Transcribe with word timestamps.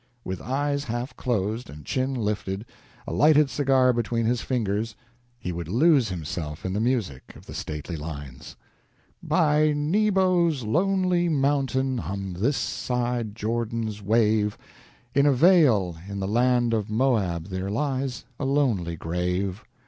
With 0.23 0.41
eyes 0.41 0.85
half 0.85 1.15
closed 1.15 1.69
and 1.69 1.85
chin 1.85 2.15
lifted, 2.15 2.65
a 3.05 3.13
lighted 3.13 3.51
cigar 3.51 3.93
between 3.93 4.25
his 4.25 4.41
fingers, 4.41 4.95
he 5.37 5.51
would 5.51 5.67
lose 5.67 6.09
himself 6.09 6.65
in 6.65 6.73
the 6.73 6.79
music 6.79 7.35
of 7.35 7.45
the 7.45 7.53
stately 7.53 7.95
lines: 7.95 8.55
By 9.21 9.73
Nebo's 9.73 10.63
lonely 10.63 11.29
mountain, 11.29 11.99
On 11.99 12.33
this 12.33 12.57
side 12.57 13.35
Jordan's 13.35 14.01
wave, 14.01 14.57
In 15.13 15.27
a 15.27 15.33
vale 15.33 15.95
in 16.09 16.19
the 16.19 16.27
land 16.27 16.73
of 16.73 16.89
Moab 16.89 17.49
There 17.49 17.69
lies 17.69 18.25
a 18.39 18.45
lonely 18.45 18.95
grave. 18.95 19.63